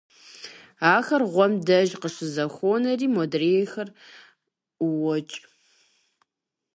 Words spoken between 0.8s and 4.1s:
Ахэр гъуэм деж къыщызэхонэри модрейхэр